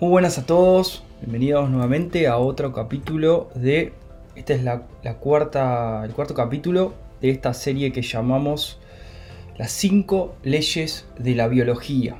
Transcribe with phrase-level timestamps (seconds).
[0.00, 3.92] Muy buenas a todos, bienvenidos nuevamente a otro capítulo de.
[4.34, 4.82] Este es la,
[5.20, 8.80] cuarta, el cuarto capítulo de esta serie que llamamos
[9.56, 12.16] Las 5 leyes de la biología.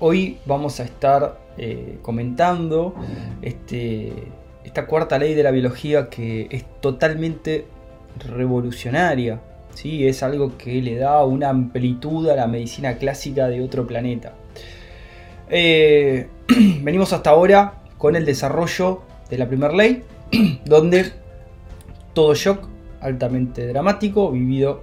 [0.00, 2.96] Hoy vamos a estar eh, comentando
[3.40, 4.12] este,
[4.64, 7.66] esta cuarta ley de la biología que es totalmente
[8.18, 9.40] revolucionaria.
[9.74, 10.08] ¿sí?
[10.08, 14.32] Es algo que le da una amplitud a la medicina clásica de otro planeta.
[15.48, 16.26] Eh,
[16.82, 20.02] venimos hasta ahora con el desarrollo de la primera ley,
[20.66, 21.12] donde
[22.12, 22.68] todo shock
[23.00, 24.82] altamente dramático, vivido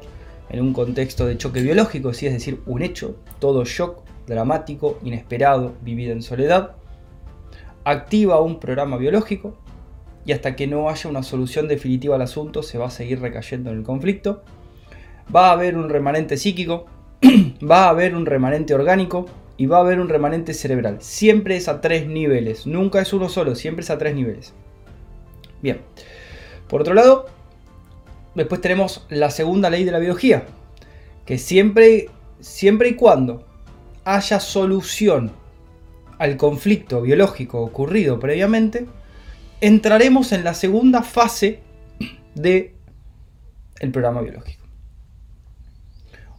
[0.49, 6.13] en un contexto de choque biológico, es decir, un hecho, todo shock dramático, inesperado, vivido
[6.13, 6.71] en soledad,
[7.83, 9.55] activa un programa biológico
[10.25, 13.71] y hasta que no haya una solución definitiva al asunto se va a seguir recayendo
[13.71, 14.43] en el conflicto.
[15.33, 16.85] Va a haber un remanente psíquico,
[17.69, 19.25] va a haber un remanente orgánico,
[19.57, 20.97] y va a haber un remanente cerebral.
[21.01, 24.53] Siempre es a tres niveles, nunca es uno solo, siempre es a tres niveles.
[25.61, 25.81] Bien,
[26.67, 27.27] por otro lado,
[28.35, 30.45] después tenemos la segunda ley de la biología,
[31.25, 33.45] que siempre, siempre y cuando
[34.03, 35.31] haya solución
[36.17, 38.87] al conflicto biológico ocurrido previamente,
[39.59, 41.59] entraremos en la segunda fase
[42.35, 42.75] de
[43.79, 44.63] el programa biológico.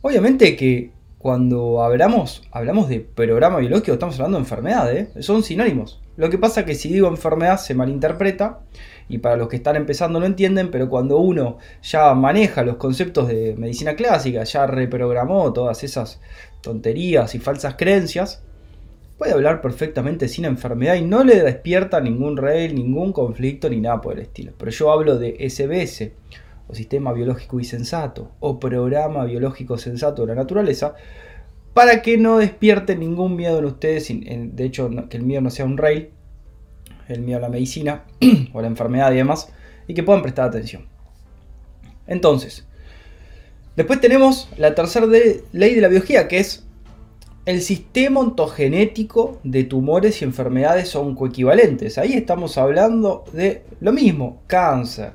[0.01, 0.91] Obviamente que
[1.23, 5.23] cuando hablamos, hablamos de programa biológico, estamos hablando de enfermedades, ¿eh?
[5.23, 6.03] son sinónimos.
[6.17, 8.59] Lo que pasa es que si digo enfermedad se malinterpreta
[9.09, 13.29] y para los que están empezando no entienden, pero cuando uno ya maneja los conceptos
[13.29, 16.20] de medicina clásica, ya reprogramó todas esas
[16.61, 18.42] tonterías y falsas creencias,
[19.17, 24.01] puede hablar perfectamente sin enfermedad y no le despierta ningún rey, ningún conflicto ni nada
[24.01, 24.53] por el estilo.
[24.59, 26.11] Pero yo hablo de SBS
[26.75, 30.95] sistema biológico y sensato, o programa biológico sensato de la naturaleza,
[31.75, 35.64] para que no despierten ningún miedo en ustedes, de hecho que el miedo no sea
[35.64, 36.11] un rail,
[37.09, 38.05] el miedo a la medicina
[38.53, 39.48] o a la enfermedad y demás,
[39.87, 40.86] y que puedan prestar atención.
[42.07, 42.67] Entonces,
[43.77, 46.64] después tenemos la tercera ley de la biología, que es
[47.45, 51.98] el sistema ontogenético de tumores y enfermedades son coequivalentes.
[51.98, 55.14] Ahí estamos hablando de lo mismo, cáncer,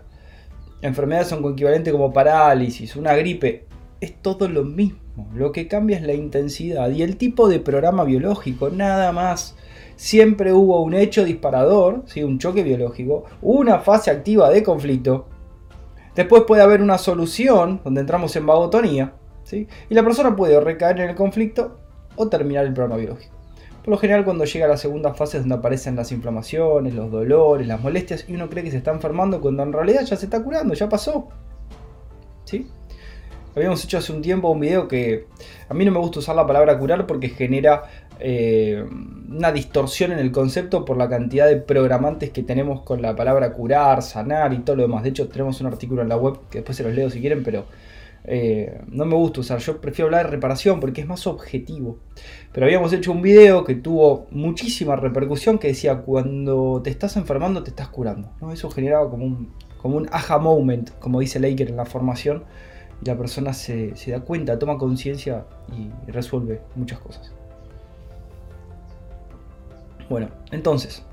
[0.82, 3.66] enfermedades son equivalentes como parálisis, una gripe,
[4.02, 5.00] es todo lo mismo.
[5.34, 9.56] Lo que cambia es la intensidad y el tipo de programa biológico, nada más.
[9.96, 12.24] Siempre hubo un hecho disparador, ¿sí?
[12.24, 15.26] un choque biológico, una fase activa de conflicto.
[16.16, 19.14] Después puede haber una solución donde entramos en vagotonía.
[19.44, 19.68] ¿sí?
[19.90, 21.80] Y la persona puede recaer en el conflicto
[22.16, 23.37] o terminar el programa biológico.
[23.88, 27.10] Por lo general cuando llega a la segunda fase es donde aparecen las inflamaciones, los
[27.10, 30.26] dolores, las molestias y uno cree que se está enfermando cuando en realidad ya se
[30.26, 31.30] está curando, ya pasó.
[32.44, 32.68] ¿Sí?
[33.56, 35.28] Habíamos hecho hace un tiempo un video que
[35.70, 37.84] a mí no me gusta usar la palabra curar porque genera
[38.20, 38.86] eh,
[39.30, 43.54] una distorsión en el concepto por la cantidad de programantes que tenemos con la palabra
[43.54, 45.04] curar, sanar y todo lo demás.
[45.04, 47.42] De hecho tenemos un artículo en la web que después se los leo si quieren,
[47.42, 47.64] pero
[48.30, 51.98] eh, no me gusta usar, yo prefiero hablar de reparación porque es más objetivo.
[52.52, 57.64] Pero habíamos hecho un video que tuvo muchísima repercusión que decía cuando te estás enfermando
[57.64, 58.30] te estás curando.
[58.42, 58.52] ¿no?
[58.52, 62.44] Eso generaba como un, como un aha moment, como dice Laker en la formación,
[63.02, 67.32] y la persona se, se da cuenta, toma conciencia y resuelve muchas cosas.
[70.10, 71.04] Bueno, entonces,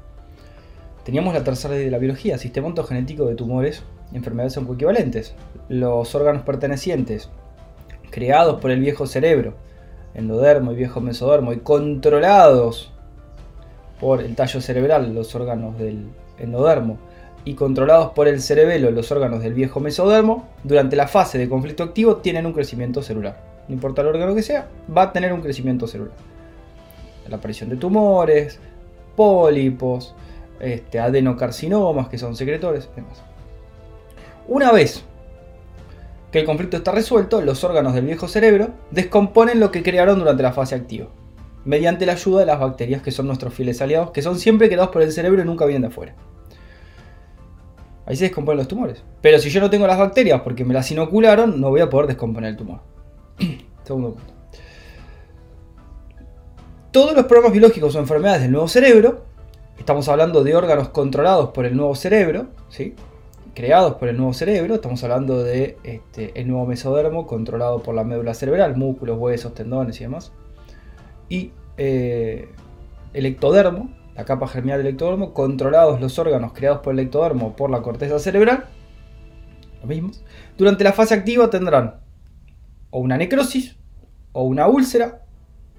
[1.04, 5.34] teníamos la tercera ley de la biología, sistema ontogenético de tumores enfermedades son equivalentes.
[5.68, 7.30] Los órganos pertenecientes,
[8.10, 9.54] creados por el viejo cerebro,
[10.14, 12.92] endodermo y viejo mesodermo, y controlados
[14.00, 16.06] por el tallo cerebral, los órganos del
[16.38, 16.98] endodermo,
[17.44, 21.82] y controlados por el cerebelo, los órganos del viejo mesodermo, durante la fase de conflicto
[21.82, 23.40] activo tienen un crecimiento celular.
[23.68, 26.14] No importa el órgano que sea, va a tener un crecimiento celular.
[27.28, 28.58] La aparición de tumores,
[29.16, 30.14] pólipos,
[30.60, 33.22] este, adenocarcinomas, que son secretores, demás.
[34.46, 35.04] Una vez
[36.30, 40.42] que el conflicto está resuelto, los órganos del viejo cerebro descomponen lo que crearon durante
[40.42, 41.08] la fase activa,
[41.64, 44.90] mediante la ayuda de las bacterias que son nuestros fieles aliados, que son siempre creados
[44.90, 46.14] por el cerebro y nunca vienen de afuera.
[48.06, 49.02] Ahí se descomponen los tumores.
[49.22, 52.08] Pero si yo no tengo las bacterias porque me las inocularon, no voy a poder
[52.08, 52.80] descomponer el tumor.
[53.84, 54.34] Segundo punto.
[56.90, 59.24] Todos los problemas biológicos o enfermedades del nuevo cerebro,
[59.78, 62.94] estamos hablando de órganos controlados por el nuevo cerebro, ¿sí?
[63.54, 68.34] Creados por el nuevo cerebro, estamos hablando de este, nuevo mesodermo controlado por la médula
[68.34, 70.32] cerebral, músculos, huesos, tendones y demás.
[71.28, 72.48] Y eh,
[73.12, 77.70] el ectodermo, la capa germinal del ectodermo, controlados los órganos creados por el ectodermo por
[77.70, 78.66] la corteza cerebral,
[79.80, 80.10] lo mismo.
[80.58, 82.00] Durante la fase activa tendrán
[82.90, 83.76] o una necrosis,
[84.32, 85.24] o una úlcera,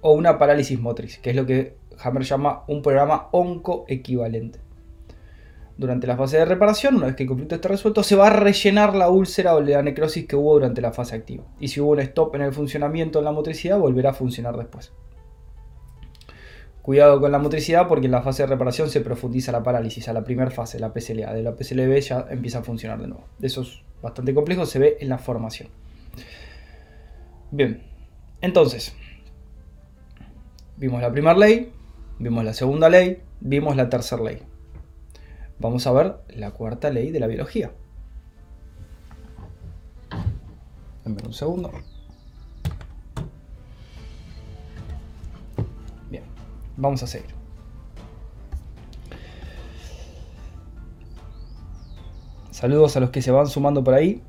[0.02, 4.65] o una parálisis motriz, que es lo que Hammer llama un programa oncoequivalente.
[5.78, 8.30] Durante la fase de reparación, una vez que el conflicto esté resuelto, se va a
[8.30, 11.44] rellenar la úlcera o la necrosis que hubo durante la fase activa.
[11.60, 14.94] Y si hubo un stop en el funcionamiento en la motricidad, volverá a funcionar después.
[16.82, 20.14] Cuidado con la motricidad porque en la fase de reparación se profundiza la parálisis a
[20.14, 21.34] la primera fase, la PCLA.
[21.34, 23.26] De la PCLB ya empieza a funcionar de nuevo.
[23.42, 25.68] Eso es bastante complejo, se ve en la formación.
[27.52, 27.82] Bien,
[28.40, 28.96] entonces,
[30.78, 31.74] vimos la primera ley,
[32.20, 34.44] vimos la segunda ley, vimos la tercera ley.
[35.60, 37.72] Vamos a ver la cuarta ley de la biología.
[41.04, 41.72] Denme un segundo.
[46.10, 46.24] Bien,
[46.78, 47.34] vamos a seguir.
[52.52, 54.24] Saludos a los que se van sumando por ahí.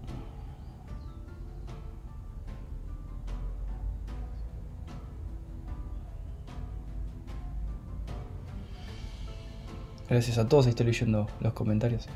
[10.09, 12.09] Gracias a todos, estoy leyendo los comentarios.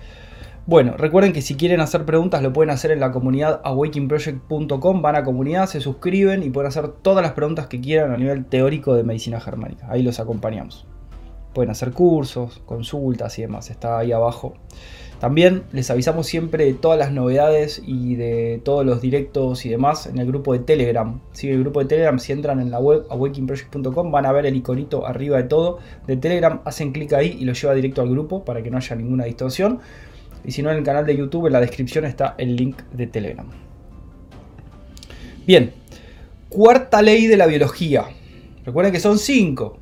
[0.66, 5.16] Bueno, recuerden que si quieren hacer preguntas lo pueden hacer en la comunidad awakingproject.com, van
[5.16, 8.94] a comunidad, se suscriben y pueden hacer todas las preguntas que quieran a nivel teórico
[8.94, 9.86] de medicina germánica.
[9.90, 10.86] Ahí los acompañamos.
[11.52, 14.54] Pueden hacer cursos, consultas y demás, está ahí abajo
[15.20, 20.06] también les avisamos siempre de todas las novedades y de todos los directos y demás
[20.06, 21.20] en el grupo de Telegram.
[21.32, 24.56] Si el grupo de Telegram, si entran en la web awakingproject.com van a ver el
[24.56, 28.46] iconito arriba de todo de Telegram, hacen clic ahí y lo lleva directo al grupo
[28.46, 29.80] para que no haya ninguna distorsión.
[30.42, 33.06] Y si no, en el canal de YouTube, en la descripción está el link de
[33.06, 33.46] Telegram.
[35.46, 35.74] Bien,
[36.48, 38.06] cuarta ley de la biología.
[38.64, 39.79] Recuerden que son cinco.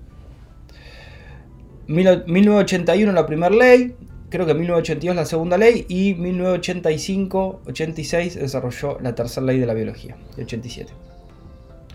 [1.88, 3.94] 1981 la primera ley,
[4.28, 10.18] creo que 1982 la segunda ley y 1985-86 desarrolló la tercera ley de la biología,
[10.36, 10.92] de 87.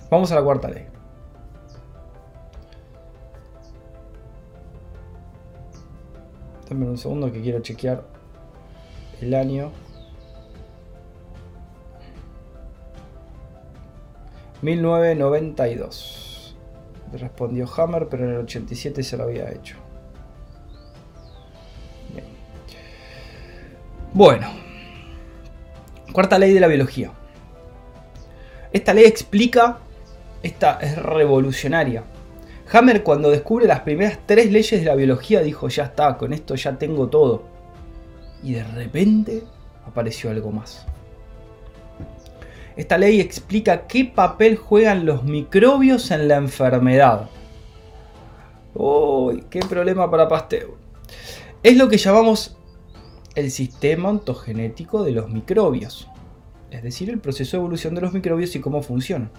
[0.10, 0.88] Vamos a la cuarta ley.
[6.70, 8.04] Dame un segundo que quiero chequear
[9.22, 9.72] el año.
[14.64, 16.56] 1992.
[17.12, 19.83] Respondió Hammer, pero en el 87 se lo había hecho.
[24.16, 24.48] Bueno,
[26.12, 27.12] cuarta ley de la biología.
[28.72, 29.80] Esta ley explica,
[30.44, 32.04] esta es revolucionaria.
[32.72, 36.54] Hammer cuando descubre las primeras tres leyes de la biología dijo, ya está, con esto
[36.54, 37.42] ya tengo todo.
[38.44, 39.46] Y de repente
[39.88, 40.86] apareció algo más.
[42.76, 47.30] Esta ley explica qué papel juegan los microbios en la enfermedad.
[48.76, 50.70] Uy, qué problema para Pasteur.
[51.64, 52.58] Es lo que llamamos
[53.36, 56.10] el sistema ontogenético de los microbios,
[56.72, 59.32] es decir, el proceso de evolución de los microbios y cómo funciona.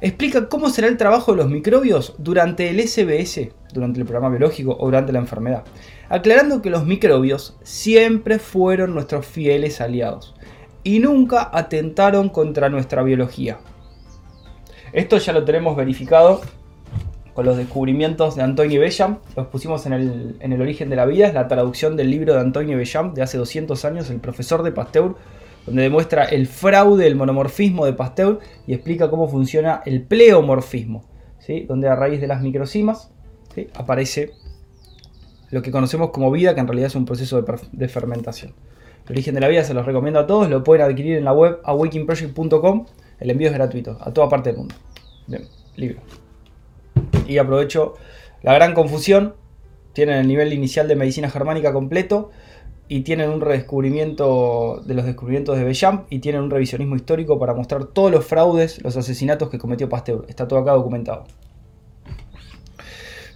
[0.00, 4.76] Explica cómo será el trabajo de los microbios durante el SBS, durante el programa biológico
[4.78, 5.64] o durante la enfermedad,
[6.08, 10.34] aclarando que los microbios siempre fueron nuestros fieles aliados
[10.82, 13.58] y nunca atentaron contra nuestra biología.
[14.92, 16.42] Esto ya lo tenemos verificado
[17.34, 19.18] con los descubrimientos de Antonio Bellam.
[19.36, 22.78] Los pusimos en el, origen de la vida, es la traducción del libro de Antonio
[22.78, 25.16] Bellam de hace 200 años, el profesor de Pasteur,
[25.66, 31.04] donde demuestra el fraude, el monomorfismo de Pasteur y explica cómo funciona el pleomorfismo,
[31.40, 31.64] ¿sí?
[31.64, 33.10] donde a raíz de las microcimas
[33.74, 34.32] aparece
[35.50, 38.52] lo que conocemos como vida, que en realidad es un proceso de, de fermentación.
[39.06, 41.32] El origen de la vida se los recomiendo a todos, lo pueden adquirir en la
[41.32, 42.86] web awakingproject.com,
[43.20, 44.74] el envío es gratuito a toda parte del mundo.
[45.26, 45.42] Bien,
[45.76, 46.23] libro
[47.26, 47.94] y aprovecho
[48.42, 49.34] la gran confusión.
[49.92, 52.30] Tienen el nivel inicial de medicina germánica completo
[52.88, 57.54] y tienen un redescubrimiento de los descubrimientos de Bellam y tienen un revisionismo histórico para
[57.54, 60.26] mostrar todos los fraudes, los asesinatos que cometió Pasteur.
[60.28, 61.24] Está todo acá documentado.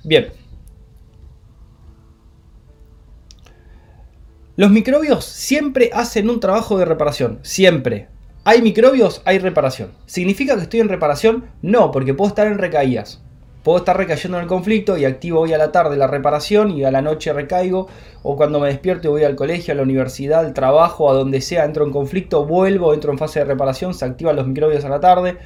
[0.05, 0.29] Bien.
[4.57, 8.09] Los microbios siempre hacen un trabajo de reparación, siempre.
[8.45, 9.23] ¿Hay microbios?
[9.25, 9.93] Hay reparación.
[10.07, 11.51] ¿Significa que estoy en reparación?
[11.63, 13.23] No, porque puedo estar en recaídas.
[13.69, 16.85] Puedo estar recayendo en el conflicto y activo hoy a la tarde la reparación y
[16.85, 17.87] a la noche recaigo.
[18.23, 21.67] O cuando me despierto voy al colegio, a la universidad, al trabajo, a donde sea,
[21.67, 25.01] entro en conflicto, vuelvo, entro en fase de reparación, se activan los microbios a la
[25.01, 25.37] tarde.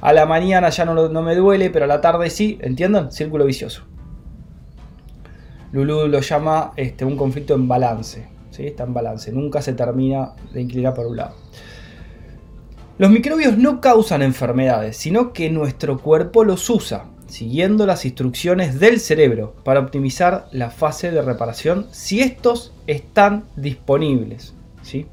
[0.00, 2.58] A la mañana ya no, me duele, pero a la tarde sí.
[2.62, 3.12] ¿Entienden?
[3.12, 3.84] Círculo vicioso.
[5.70, 8.26] Lulu lo llama este, un conflicto en balance.
[8.50, 8.66] ¿sí?
[8.66, 9.30] Está en balance.
[9.30, 11.36] Nunca se termina de inclinar por un lado.
[12.98, 18.98] Los microbios no causan enfermedades, sino que nuestro cuerpo los usa siguiendo las instrucciones del
[18.98, 24.54] cerebro para optimizar la fase de reparación si estos están disponibles.
[24.82, 25.06] ¿sí?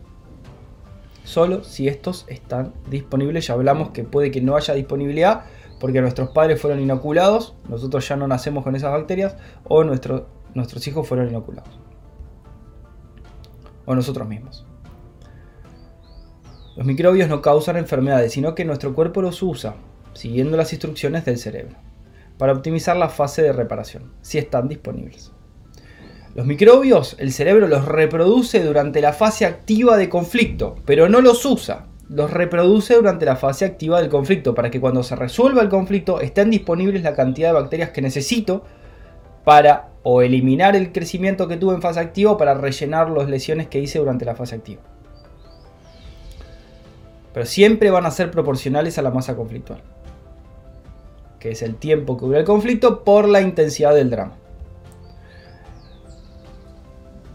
[1.23, 3.47] Solo si estos están disponibles.
[3.47, 5.43] Ya hablamos que puede que no haya disponibilidad
[5.79, 11.07] porque nuestros padres fueron inoculados, nosotros ya no nacemos con esas bacterias, o nuestros hijos
[11.07, 11.77] fueron inoculados.
[13.85, 14.65] O nosotros mismos.
[16.77, 19.75] Los microbios no causan enfermedades, sino que nuestro cuerpo los usa,
[20.13, 21.75] siguiendo las instrucciones del cerebro,
[22.37, 25.31] para optimizar la fase de reparación, si están disponibles.
[26.33, 31.45] Los microbios, el cerebro los reproduce durante la fase activa de conflicto, pero no los
[31.45, 31.87] usa.
[32.09, 36.19] Los reproduce durante la fase activa del conflicto, para que cuando se resuelva el conflicto
[36.19, 38.63] estén disponibles la cantidad de bacterias que necesito
[39.43, 43.67] para o eliminar el crecimiento que tuve en fase activa o para rellenar las lesiones
[43.67, 44.81] que hice durante la fase activa
[47.35, 49.81] pero siempre van a ser proporcionales a la masa conflictual,
[51.45, 54.33] que es el tiempo que dura el conflicto por la intensidad del drama.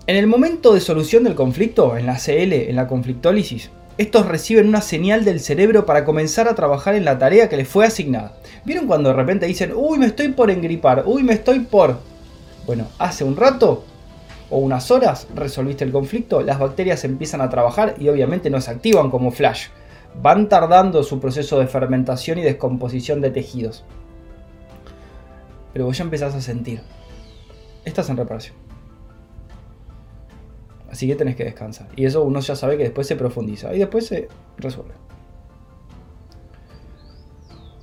[0.08, 4.66] En el momento de solución del conflicto, en la CL, en la conflictólisis, estos reciben
[4.66, 8.36] una señal del cerebro para comenzar a trabajar en la tarea que les fue asignada.
[8.64, 11.98] ¿Vieron cuando de repente dicen, uy, me estoy por engripar, uy, me estoy por...
[12.66, 13.84] Bueno, hace un rato
[14.50, 18.72] o unas horas resolviste el conflicto, las bacterias empiezan a trabajar y obviamente no se
[18.72, 19.68] activan como flash
[20.14, 23.84] van tardando su proceso de fermentación y descomposición de tejidos.
[25.72, 26.80] Pero vos ya empezás a sentir.
[27.84, 28.56] Estás en reparación.
[30.90, 31.88] Así que tenés que descansar.
[31.96, 34.94] Y eso uno ya sabe que después se profundiza y después se resuelve.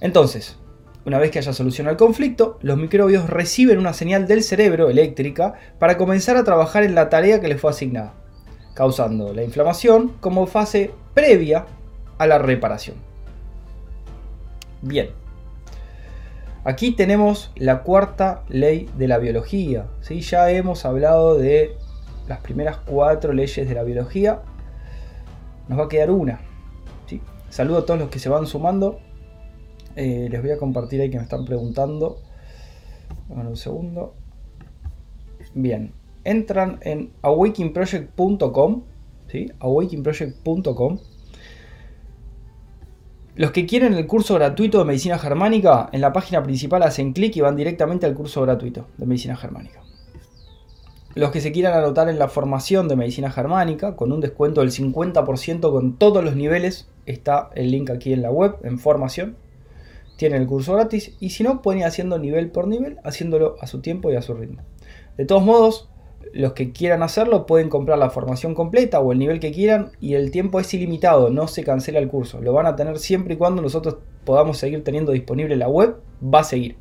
[0.02, 0.58] Entonces,
[1.06, 5.54] una vez que haya solucionado el conflicto, los microbios reciben una señal del cerebro eléctrica
[5.80, 8.14] para comenzar a trabajar en la tarea que les fue asignada,
[8.74, 11.66] causando la inflamación como fase previa
[12.18, 12.98] a la reparación.
[14.82, 15.10] Bien.
[16.68, 19.88] Aquí tenemos la cuarta ley de la biología.
[20.02, 20.20] ¿sí?
[20.20, 21.78] Ya hemos hablado de
[22.28, 24.42] las primeras cuatro leyes de la biología.
[25.70, 26.42] Nos va a quedar una.
[27.06, 27.22] ¿sí?
[27.50, 29.00] Saludo a todos los que se van sumando.
[29.96, 32.20] Eh, les voy a compartir ahí que me están preguntando.
[33.30, 34.14] Bueno, un segundo.
[35.54, 35.94] Bien.
[36.26, 38.84] Entran en awakeningproject.com.
[39.30, 39.54] ¿sí?
[39.60, 41.00] awakeningproject.com
[43.38, 47.36] los que quieren el curso gratuito de medicina germánica, en la página principal hacen clic
[47.36, 49.82] y van directamente al curso gratuito de medicina germánica.
[51.14, 54.72] Los que se quieran anotar en la formación de medicina germánica, con un descuento del
[54.72, 59.38] 50% con todos los niveles, está el link aquí en la web, en formación.
[60.18, 63.68] Tienen el curso gratis y si no, pueden ir haciendo nivel por nivel, haciéndolo a
[63.68, 64.64] su tiempo y a su ritmo.
[65.16, 65.90] De todos modos,
[66.34, 70.14] los que quieran hacerlo pueden comprar la formación completa o el nivel que quieran y
[70.14, 72.42] el tiempo es ilimitado, no se cancela el curso.
[72.42, 76.40] Lo van a tener siempre y cuando nosotros podamos seguir teniendo disponible la web, va
[76.40, 76.76] a seguir.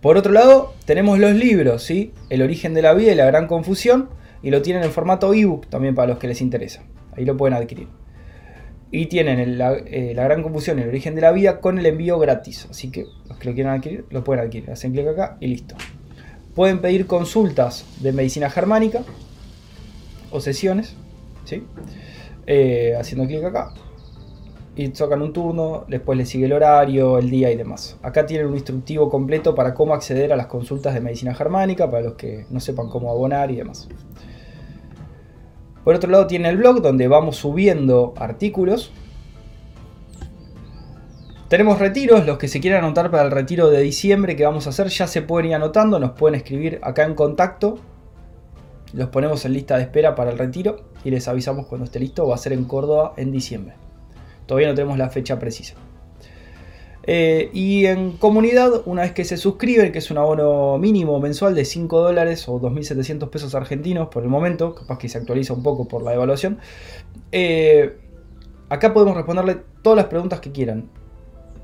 [0.00, 2.12] Por otro lado, tenemos los libros, ¿sí?
[2.28, 4.10] El origen de la vida y la gran confusión,
[4.42, 6.84] y lo tienen en formato ebook también para los que les interesa.
[7.16, 7.88] Ahí lo pueden adquirir.
[8.90, 12.18] Y tienen la, eh, la, gran confusión el origen de la vida con el envío
[12.18, 12.68] gratis.
[12.70, 14.70] Así que los que lo quieran adquirir, lo pueden adquirir.
[14.70, 15.74] Hacen clic acá y listo.
[16.56, 19.02] Pueden pedir consultas de medicina germánica
[20.30, 20.96] o sesiones.
[22.46, 23.74] Eh, haciendo clic acá.
[24.74, 27.98] Y tocan un turno, después les sigue el horario, el día y demás.
[28.02, 32.04] Acá tienen un instructivo completo para cómo acceder a las consultas de medicina germánica, para
[32.04, 33.86] los que no sepan cómo abonar y demás.
[35.84, 38.92] Por otro lado tiene el blog donde vamos subiendo artículos
[41.48, 44.70] tenemos retiros, los que se quieran anotar para el retiro de diciembre que vamos a
[44.70, 47.78] hacer ya se pueden ir anotando, nos pueden escribir acá en contacto.
[48.92, 52.26] Los ponemos en lista de espera para el retiro y les avisamos cuando esté listo.
[52.26, 53.74] Va a ser en Córdoba en diciembre.
[54.46, 55.74] Todavía no tenemos la fecha precisa.
[57.08, 61.54] Eh, y en comunidad, una vez que se suscriben, que es un abono mínimo mensual
[61.54, 65.62] de 5 dólares o 2.700 pesos argentinos por el momento, capaz que se actualiza un
[65.62, 66.58] poco por la evaluación,
[67.30, 67.96] eh,
[68.68, 70.88] acá podemos responderle todas las preguntas que quieran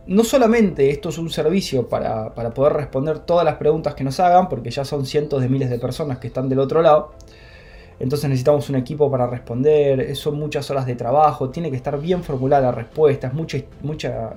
[0.06, 4.48] no solamente esto es un servicio para, poder responder todas las preguntas que nos hagan,
[4.48, 7.12] porque ya son cientos de miles de personas que están del otro lado,
[8.00, 12.24] entonces necesitamos un equipo para responder, son muchas horas de trabajo, tiene que estar bien
[12.24, 13.58] formulada la respuesta, es mucho,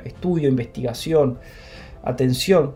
[0.04, 1.40] estudio, investigación,
[2.04, 2.76] atención,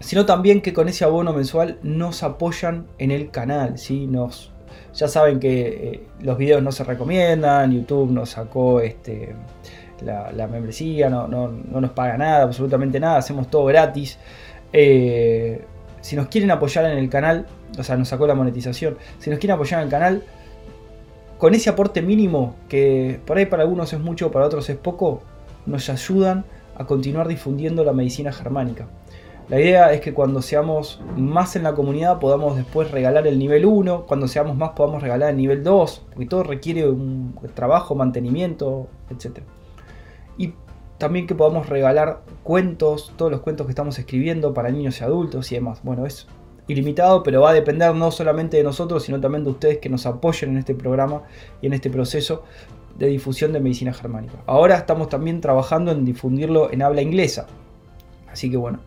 [0.00, 4.08] sino también que con ese abono mensual nos apoyan en el canal, ¿sí?
[4.08, 4.50] nos,
[4.92, 9.34] ya saben que eh, los videos no se recomiendan, YouTube nos sacó este
[10.04, 14.18] la, membresía, no, nos paga nada, absolutamente nada, hacemos todo gratis.
[14.72, 15.64] Eh,
[16.00, 17.46] si nos quieren apoyar en el canal,
[17.78, 20.22] o sea, nos sacó la monetización, si nos quieren apoyar en el canal,
[21.38, 25.22] con ese aporte mínimo, que por ahí para algunos es mucho, para otros es poco,
[25.66, 26.44] nos ayudan
[26.76, 28.86] a continuar difundiendo la medicina germánica.
[29.48, 33.64] La idea es que cuando seamos más en la comunidad podamos después regalar el nivel
[33.64, 38.88] 1, cuando seamos más podamos regalar el nivel 2, porque todo requiere un trabajo, mantenimiento,
[39.08, 39.40] etc.
[40.38, 40.54] Y
[40.96, 45.52] también que podamos regalar cuentos, todos los cuentos que estamos escribiendo para niños y adultos
[45.52, 45.80] y demás.
[45.82, 46.26] Bueno, es
[46.66, 50.06] ilimitado, pero va a depender no solamente de nosotros, sino también de ustedes que nos
[50.06, 51.22] apoyen en este programa
[51.60, 52.44] y en este proceso
[52.98, 54.34] de difusión de medicina germánica.
[54.46, 57.46] Ahora estamos también trabajando en difundirlo en habla inglesa.
[58.30, 58.80] Así que bueno,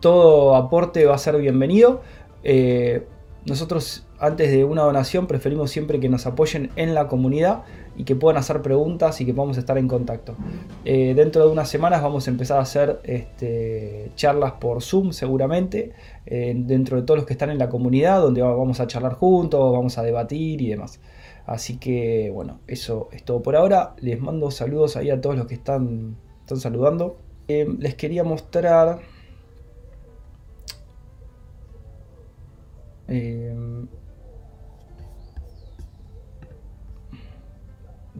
[0.00, 2.02] todo aporte va a ser bienvenido.
[2.42, 3.06] Eh,
[3.46, 7.62] nosotros antes de una donación preferimos siempre que nos apoyen en la comunidad
[7.96, 10.36] y que puedan hacer preguntas y que podamos estar en contacto.
[10.84, 15.92] Eh, dentro de unas semanas vamos a empezar a hacer este, charlas por Zoom seguramente,
[16.26, 19.72] eh, dentro de todos los que están en la comunidad, donde vamos a charlar juntos,
[19.72, 21.00] vamos a debatir y demás.
[21.46, 23.94] Así que bueno, eso es todo por ahora.
[24.00, 27.16] Les mando saludos ahí a todos los que están, están saludando.
[27.48, 29.00] Eh, les quería mostrar...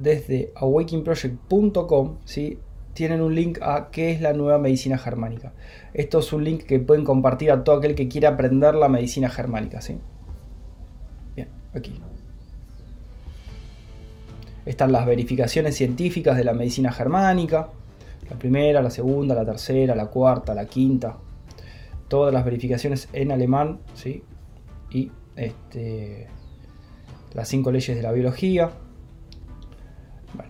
[0.02, 2.59] desde awakeningproject.com ¿sí?
[2.95, 5.52] tienen un link a qué es la nueva medicina germánica.
[5.95, 9.28] Esto es un link que pueden compartir a todo aquel que quiera aprender la medicina
[9.28, 9.80] germánica.
[9.80, 9.99] ¿sí?
[11.37, 12.00] Bien, aquí.
[14.66, 17.71] Están las verificaciones científicas de la medicina germánica.
[18.28, 21.19] La primera, la segunda, la tercera, la cuarta, la quinta.
[22.09, 23.80] Todas las verificaciones en alemán.
[23.95, 24.25] ¿sí?
[24.90, 26.28] Y este,
[27.33, 28.71] las cinco leyes de la biología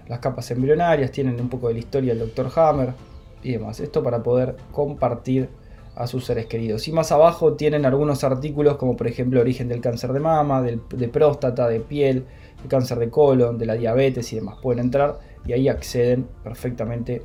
[0.08, 2.50] las capas embrionarias, tienen un poco de la historia del Dr.
[2.56, 2.94] Hammer
[3.42, 3.80] y demás.
[3.80, 5.48] Esto para poder compartir
[5.96, 6.86] a sus seres queridos.
[6.88, 11.08] Y más abajo tienen algunos artículos como por ejemplo origen del cáncer de mama, de
[11.08, 12.24] próstata, de piel,
[12.62, 14.58] el cáncer de colon, de la diabetes y demás.
[14.62, 17.22] Pueden entrar y ahí acceden perfectamente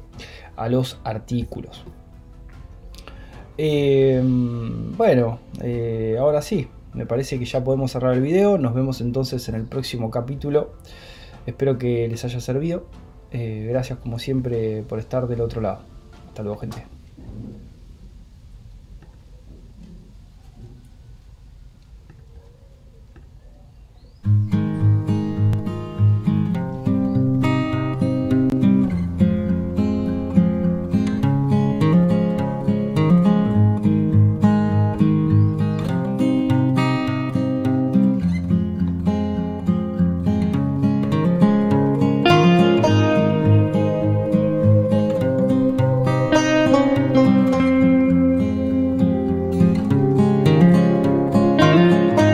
[0.55, 1.85] a los artículos.
[3.57, 8.57] Em, bueno, eh, ahora sí, me parece que ya podemos cerrar el video.
[8.57, 10.73] Nos vemos entonces en el próximo capítulo.
[11.45, 12.85] Espero que les haya servido.
[13.31, 15.79] Eh, gracias como siempre por estar del otro lado.
[16.27, 16.94] Hasta luego gente.